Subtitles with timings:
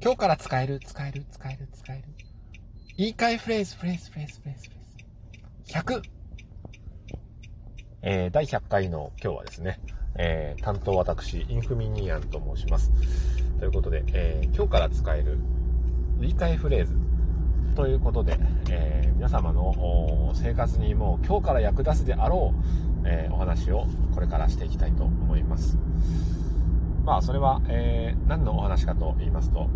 [0.00, 2.04] 今日から使える、使える、使える、使える。
[2.96, 6.00] 言い換えフレーズ、フレーズ、フレーズ、フレーズ、フレーズ。
[6.00, 6.02] 100!
[8.02, 9.80] えー、第100回の今日はですね、
[10.16, 12.92] えー、担当私、インフミニアンと申します。
[13.58, 15.38] ということで、えー、今日から使える
[16.20, 16.94] 言い換えフレーズ
[17.74, 18.38] ということで、
[18.70, 25.76] えー、皆様の生活にもう今日から役立つであろう、えー、お話をこれからしていきたいと思います。
[27.08, 29.66] まあ、それは、えー、何のお話かと言いますと、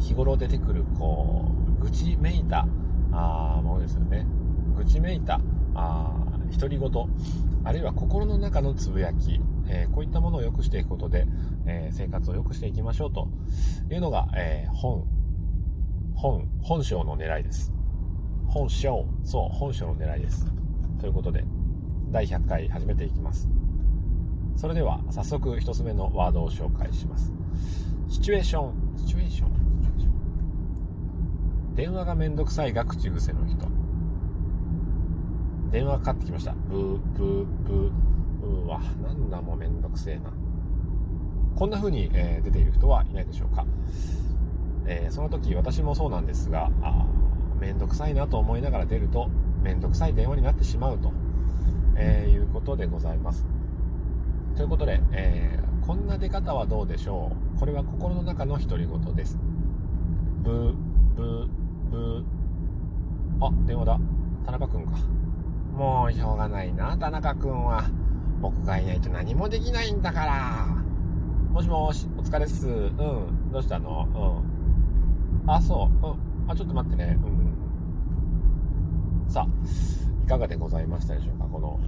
[0.00, 2.66] 日頃出てくる、こう、愚痴めいた、
[3.12, 4.26] あものですよね。
[4.76, 5.40] 愚痴めいた、
[5.76, 6.12] あ
[6.58, 6.90] 独り言、
[7.62, 11.28] あるいは心の中のつぶやき、えー、こういったものを良くしていくことで、
[11.64, 13.28] えー、生活を良くしていきましょうと
[13.88, 15.04] いうのが、えー、本
[16.16, 17.72] 本、本性の狙いです。
[18.48, 20.44] 本性、そう、本性の狙いです。
[20.98, 21.44] ということで、
[22.10, 23.48] 第100回始めていきます。
[24.56, 27.32] それでは、早速1つ目のワードを紹介します。
[28.08, 29.54] シチュエーション、シチュエーション。
[31.74, 33.66] 電話がめんどくさいが口癖の人。
[35.72, 36.54] 電話かかってきました。
[36.68, 38.04] ブー、ブー、ブー。
[38.44, 40.32] うわ、なんだもうめんどくせえな。
[41.56, 43.66] こんな風に、えー、出ている人はいないでしょうか。
[44.86, 47.06] えー、その時私もそうなんですが、あ
[47.58, 49.28] めんどくさいなと思いながら出ると、
[49.62, 51.12] めんどくさい電話になってしまうと、
[51.96, 53.44] えー、いうことでございます。
[54.56, 57.58] ということで、えー、こんな出方はどうでしょう？
[57.58, 59.38] これは心の中の独り言です。
[60.42, 60.74] ブ、
[61.16, 61.48] ブ、
[61.90, 62.24] ブ。
[63.40, 63.98] あ、電話だ。
[64.46, 64.92] 田中くんか。
[65.76, 67.84] もうしょうがないな、田中くんは。
[68.40, 70.66] 僕がいないと何もできないんだから。
[71.50, 72.68] もしもし、お疲れっす。
[72.68, 73.50] うん。
[73.50, 74.42] どうしたの？
[75.44, 75.50] うん。
[75.50, 76.06] あ、そう。
[76.06, 76.50] うん。
[76.50, 77.18] あ、ちょっと待ってね。
[77.24, 77.28] う
[79.28, 79.32] ん。
[79.32, 79.46] さあ、
[80.24, 81.46] いかがでございましたでしょうか？
[81.46, 81.80] この、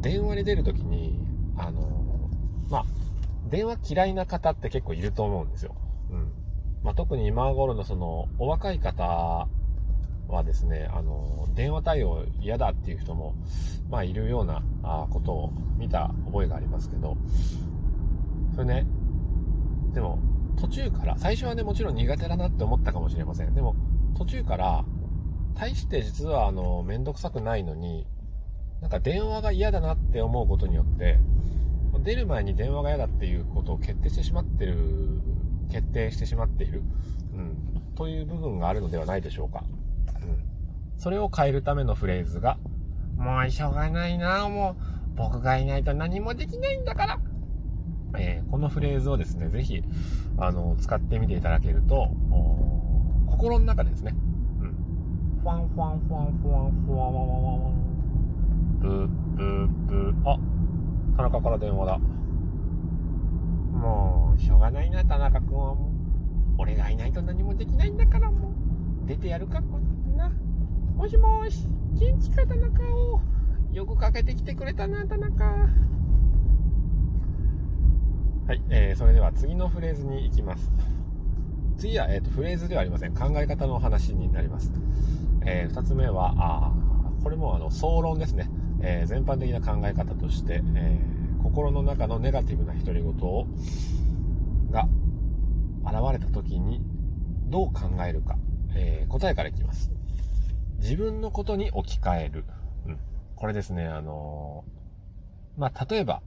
[0.00, 1.18] 電話に出るときに、
[1.56, 2.30] あの、
[2.70, 2.84] まあ、
[3.48, 5.74] 電話嫌いな方って結構いると思うんですよ。
[6.10, 6.32] うん。
[6.82, 9.48] まあ、特に今頃のその、お若い方
[10.28, 13.34] はですね、あの、電話対応嫌だっていう人も、
[13.88, 14.62] まあ、いるような
[15.10, 17.16] ことを見た覚えがありますけど、
[18.54, 18.86] それね、
[19.92, 20.18] でも、
[20.56, 23.54] 途中から、最初はね、もちろん苦手だなって思ったかもしれません。
[23.54, 23.76] でも、
[24.16, 24.84] 途中から、
[25.54, 28.06] 大して実は、あの、めんどくさくないのに、
[28.80, 31.18] なんか電話が嫌だなって思うことによって、
[31.98, 34.76] 出る前に電話が嫌だっていうことを決定してしまってる、
[35.70, 36.82] 決定してしまっている、
[37.34, 39.64] うん、という部分があるのではないでしょうか。
[40.20, 40.44] うん。
[40.98, 42.58] それを変えるためのフレーズが、
[43.16, 47.20] もうしょうがないなもう、僕がいないと何もできないんだから、
[48.18, 49.82] えー、このフレーズをですね、ぜひ、
[50.38, 52.08] あの、使ってみていただけると、
[53.28, 54.14] 心の中でですね、
[54.60, 55.40] うん。
[55.42, 57.86] ファンファンファンファンファンワンワンワンワン。
[58.80, 60.30] ブーブーブー。
[60.30, 60.38] あ、
[61.16, 61.98] 田中から電話だ。
[63.72, 65.92] もう、しょうがないな、田中君はもう。
[66.58, 68.50] 俺がいないと何もできないんだからも
[69.04, 69.06] う。
[69.06, 70.30] 出てやるか、こんな。
[70.94, 73.20] もしもし、元気か、田中を。
[73.72, 75.44] よくかけてきてくれたな、田中。
[78.46, 80.70] はい、えー、それでは次のフレーズに行きます。
[81.78, 83.14] 次は、えーと、フレーズではありません。
[83.14, 84.72] 考え方の話になります。
[85.44, 86.72] えー、2つ目は、あ
[87.22, 88.48] これもあの総論ですね。
[88.88, 93.48] えー、全般的な考え方として、えー、心の中のネガティブな独り言を
[94.70, 94.88] が
[95.84, 96.80] 現れた時に
[97.48, 98.38] どう考えるか、
[98.76, 99.90] えー、答えからいきます。
[100.78, 102.44] 自分のことに置き換える。
[102.86, 102.98] うん、
[103.34, 104.64] これですね、あの
[105.56, 106.22] まあ、例えば、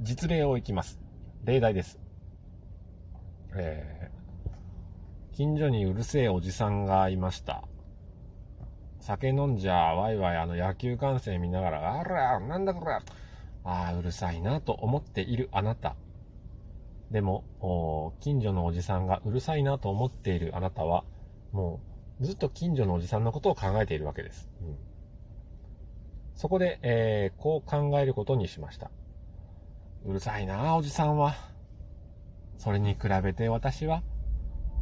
[0.00, 0.98] 実例をいきます。
[1.44, 2.00] 例題です。
[3.54, 7.62] えー、近所にうるせえおじさんがいました。
[9.02, 13.00] 酒飲んじゃ、ワイワイあの野球観戦見ながら、あら、なんだこれ、あ
[13.64, 15.96] あ、うるさいなと思っているあなた。
[17.10, 17.44] でも、
[18.20, 21.04] 近所のおじさんがうるさいなと思っているあなたは、
[21.50, 21.80] も
[22.20, 24.48] う、ずっと近所のおじさんのことを考えているわけです。
[24.62, 24.76] うん、
[26.36, 28.92] そこで、えー、こう考えることにしました。
[30.04, 31.34] うるさいなおじさんは。
[32.56, 34.04] それに比べて私は、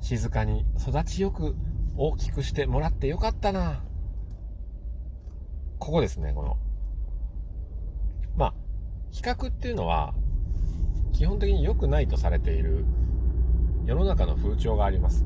[0.03, 1.57] 静かに育ちよく
[1.97, 3.83] 大きくしてもらってよかったな
[5.81, 6.59] ここですね、この。
[8.37, 8.55] まあ、
[9.11, 10.15] 比較っていうのは、
[11.13, 12.85] 基本的に良くないとされている
[13.87, 15.25] 世の中の風潮があります。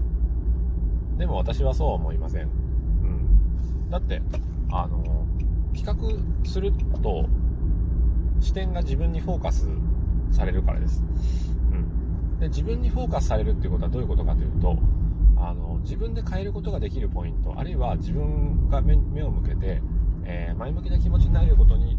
[1.19, 2.45] でも私はそうは思いません。
[2.45, 3.91] うん。
[3.91, 4.23] だって、
[4.71, 5.27] あの、
[5.75, 6.73] 比較する
[7.03, 7.29] と、
[8.41, 9.69] 視点が自分にフォーカス
[10.31, 11.03] されるからです。
[11.73, 12.39] うん。
[12.39, 14.79] で、自分にフォーカスされるっていうことはどういうことかというと、
[15.37, 19.83] あの、自分で変えることができるポイント、あるいは自分が目を向けて、
[20.55, 21.99] 前向きな気持ちになれることに、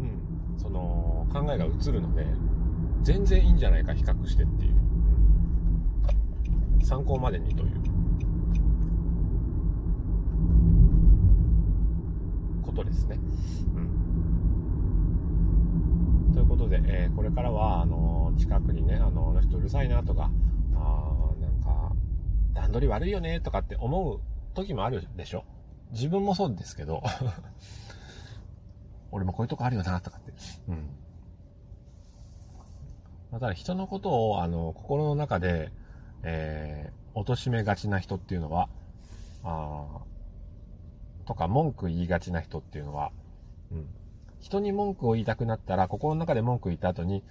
[0.00, 2.26] うん、その、考えが移るので、
[3.02, 4.80] 全然いいんじゃないか、比較してっていう。
[6.90, 7.70] 参考までにという
[12.62, 13.20] ことですね。
[13.76, 13.80] う
[16.30, 20.32] ん、ということで、えー、これからはあの近くにねあのあの人うるさいなとか
[20.74, 21.92] あなんか
[22.54, 24.20] 段取り悪いよねとかって思う
[24.54, 25.44] 時もあるでしょ。
[25.92, 27.02] 自分もそうですけど
[29.12, 30.32] 俺もこういうとこあるよなとかって。
[30.68, 30.88] うん。
[33.32, 35.72] まただ人のことをあの心の中で、
[36.22, 38.68] えー、貶めがちな人っていうのは、
[39.42, 39.86] あ
[41.26, 43.12] とか文句言いがちな人っていうのは、
[43.70, 43.86] うん。
[44.40, 47.22] 人に文句を言いたくなったら、心の中で文句言った後に、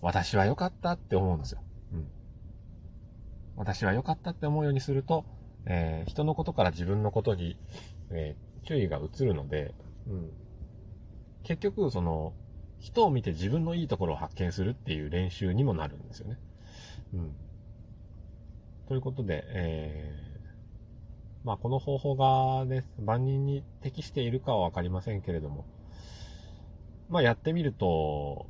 [0.00, 1.60] 私は良かったって思うんですよ。
[1.92, 2.08] うん。
[3.56, 5.24] 私は良かったって思うようにすると、
[5.66, 7.58] えー、人のことから自分のことに、
[8.10, 9.74] えー、注意が移るので、
[10.06, 10.30] うん。
[11.42, 12.32] 結局、その、
[12.78, 16.38] 人を見て自分のいいところを発見するっていう練習にもなるんですよね。
[17.14, 17.34] うん。
[18.88, 25.66] ということで、えー、まあ、この方法がね、万人に適しているかはわかりませんけれども、
[27.08, 28.46] まあ、やってみると、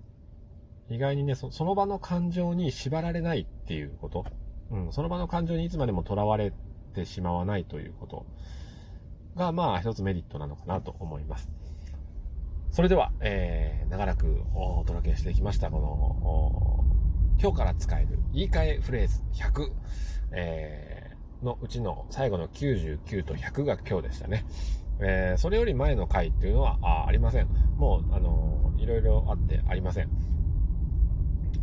[0.91, 4.27] 意外にねそ、その場の感情に縛られないっていうこと、
[4.71, 6.53] うん、その場の感情にいつまでもとらわれ
[6.95, 8.27] てしまわないということ
[9.37, 11.51] が、まあ、一つメリットなのかなと思います。
[12.71, 16.85] それでは、えー、長らくお届けしてきました、この、
[17.41, 19.73] 今日から使える言い換えフレーズ100、
[20.33, 21.15] えー
[21.45, 24.45] のうちの最後の99と100が今日でしたね。
[25.01, 27.49] えー、それより前の回っていうのはあありません。
[27.77, 30.07] もう、あのー、いろいろあってありません。
[30.07, 30.09] っ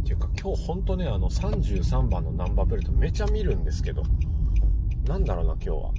[0.03, 4.03] ていうか今日ほんとね、あの33番のナンバープレートめちゃ見るんですけど、
[5.07, 5.91] なんだろうな、今日は。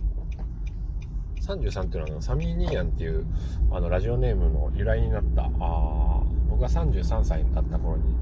[1.40, 3.26] 33っていうのはサミー・ニーヤンっていう
[3.72, 8.14] あのラジオネームの由来になった、あ僕が33歳だった頃に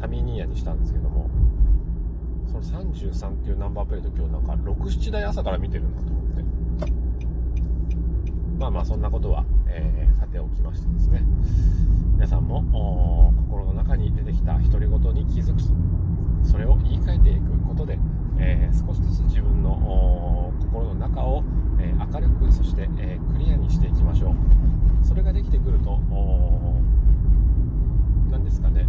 [0.00, 1.28] サミー・ニーヤンにしたんですけども、
[2.46, 6.92] その33っていうナンバープレート今日なんか67台朝から見てるんだと思って。
[8.58, 11.24] まあまあそんなことは、えー、さておきましてですね。
[12.14, 15.64] 皆さんも心の中に出てきた独り言に気づき
[16.48, 17.98] それを言い換えていくことで、
[18.38, 21.42] えー、少しずつ自分の心の中を、
[21.80, 24.34] えー、明るくそして、えクリアにしていきましょう
[25.04, 25.98] それができてくると
[28.30, 28.86] 何ですかね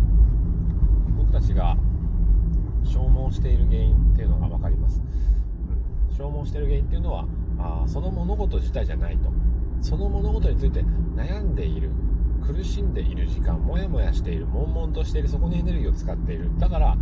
[1.17, 1.77] 僕たちが
[2.83, 5.01] 消耗している原因っていうのが分かります、
[6.09, 7.25] うん、消耗している原因っていうのは
[7.59, 9.31] あその物事自体じゃないと。
[9.81, 10.81] その物事について
[11.13, 11.91] 悩んでいる
[12.41, 16.49] 苦しんでいる時間モヤモヤしている悶々としているそこにエネルギーを使っている。
[16.57, 16.97] だから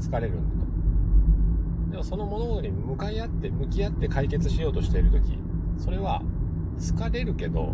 [0.00, 1.90] 疲れるんだと。
[1.92, 5.38] でもその物事に向かい合って向き合って解決しようとしている時
[5.78, 6.22] それは
[6.76, 7.72] 疲れるけど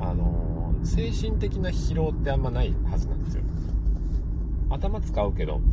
[0.00, 3.44] あのー、精神的な疲労ってあんまないはずなんですよ
[4.70, 5.64] 頭使うけどうん。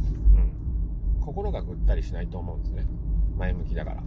[1.21, 2.85] 心がぐったりしないと思うんですね。
[3.37, 4.03] 前向きだから、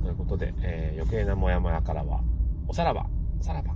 [0.00, 2.22] ん、ということで、えー、余計なモヤモヤからは
[2.68, 3.06] おさらば。
[3.40, 3.75] さらば。